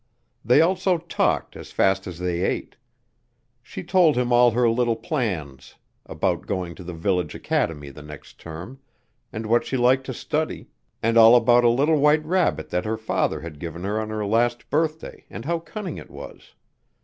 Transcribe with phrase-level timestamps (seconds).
[0.43, 2.75] They also talked as fast as they ate.
[3.61, 5.75] She told him all her little plans
[6.07, 8.79] about going to the village academy the next term,
[9.31, 10.69] and what she liked to study,
[11.03, 14.25] and all about a little white rabbit that her father had given her on her
[14.25, 16.55] last birthday and how cunning it was.